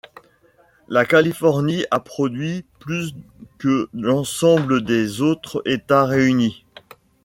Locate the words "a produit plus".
1.91-3.13